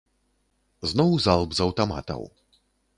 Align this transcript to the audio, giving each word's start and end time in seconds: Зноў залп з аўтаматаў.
Зноў 0.93 1.11
залп 1.27 1.49
з 1.59 1.65
аўтаматаў. 1.69 2.21